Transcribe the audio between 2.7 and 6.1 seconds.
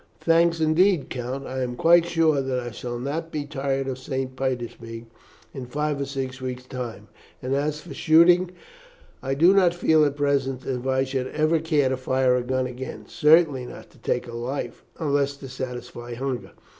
shall not be tired of St. Petersburg in five or